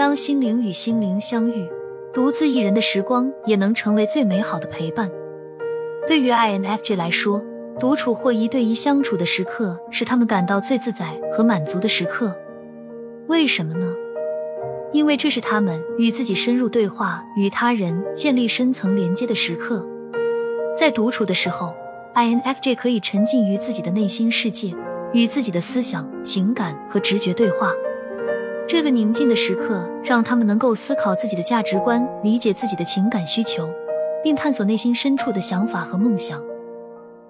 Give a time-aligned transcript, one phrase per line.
[0.00, 1.68] 当心灵与心灵相遇，
[2.10, 5.10] 独自一人的时光也能成为最美好的陪伴。
[6.08, 7.44] 对于 INFJ 来说，
[7.78, 12.34] 独处或一对一相处的时刻是他们感到最自在和满足的时刻。
[13.26, 13.94] 为什么呢？
[14.94, 19.86] 因为这是他们与自己深入对话、与他人建立深层连接的时刻。
[20.78, 21.74] 在独处的时候
[22.14, 24.74] ，INFJ 可以沉浸于自己的内心世界，
[25.12, 27.70] 与自己的思想、情感和直觉对话。
[28.72, 33.68] 这个宁静的时刻让他们能够思考自己的价值观，理解自己的情感需求，
[34.22, 36.40] 并探索内心深处的想法和梦想。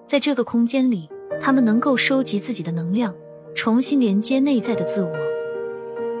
[0.05, 1.09] 在这个空间里，
[1.41, 3.15] 他们能够收集自己的能量，
[3.55, 5.11] 重新连接内在的自我。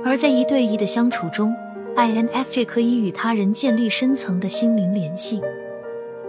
[0.03, 1.53] 而在一对一的相处中
[1.95, 5.39] ，INFJ 可以与他人建立深层的心灵联系。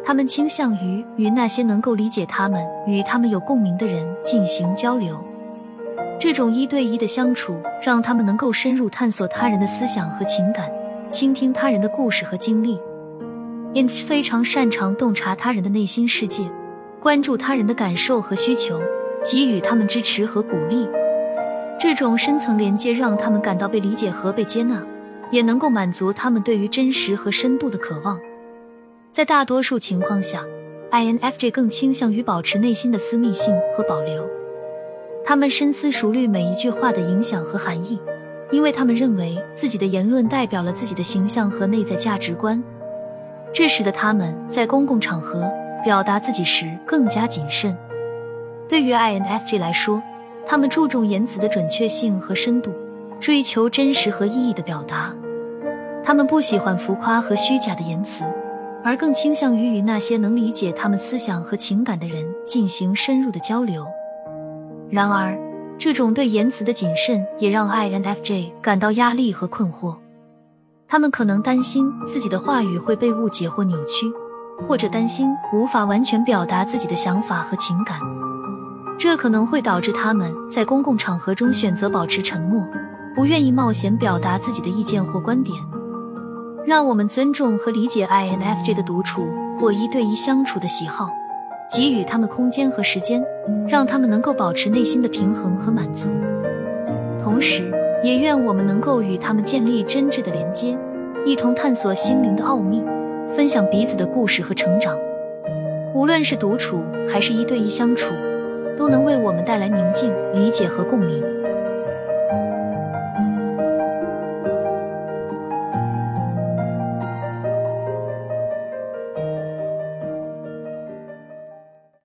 [0.05, 5.19] 他们倾向于与那些能够理解他们、与他们有共鸣的人进行交流。
[6.23, 10.71] 这种一对一的相处让他们能够深入探索他人的思想和情感，
[11.09, 12.79] 倾听他人的故事和经历。
[13.75, 16.49] INF 非常擅长洞察他人的内心世界，
[17.01, 18.81] 关注他人的感受和需求，
[19.21, 20.87] 给予他们支持和鼓励。
[21.77, 24.81] 这种深层连接让他们感到被理解和被接纳，
[25.33, 28.21] 也能够满足他们对于真实和深度的渴望。
[29.11, 30.45] 在大多数情况下
[30.93, 34.25] ，INFJ 更倾向于保持内心的私密性和保留。
[35.25, 37.99] 他们深思熟虑每一句话的影响和含义，
[38.51, 42.63] 因为他们认为自己的言论代表了自己的形象和内在价值观。
[43.53, 45.51] 这使得他们在公共场合
[45.85, 47.77] 表达自己时更加谨慎。
[48.69, 50.03] 对于 INFJ 来说，
[50.45, 52.73] 他们注重言辞的准确性和深度，
[53.21, 55.15] 追求真实和意义的表达。
[56.03, 58.25] 他们不喜欢浮夸和虚假的言辞，
[58.83, 63.87] 而更倾向于与那些能理解他们思想和情感的人进行深入的交流。
[64.93, 65.39] 然而，
[65.79, 69.97] 这种对言辞的谨慎也让 INFJ 感到压力和困惑。
[70.87, 74.13] 他们可能担心自己的话语会被误解或扭曲，
[74.69, 77.99] 或者担心无法完全表达自己的想法和情感。
[78.99, 82.63] 这可能会导致他们在公共场合中选择保持沉默，
[83.15, 85.57] 不愿意冒险表达自己的意见或观点。
[86.67, 89.27] 让我们尊重和理解 INFJ 的独处
[89.59, 91.09] 或一对一相处的喜好，
[91.75, 93.25] 给予他们空间和时间，
[93.69, 96.09] 让他们能够保持内心的平衡和满足。
[97.23, 97.71] 同时，
[98.03, 100.77] 也愿我们能够与他们建立真挚的连接，
[101.25, 102.83] 一同探索心灵的奥秘，
[103.27, 104.97] 分享彼此的故事和成长。
[105.95, 108.13] 无论是独处还是一对一相处。
[108.75, 111.23] 都能为我们带来宁静、理解和共鸣。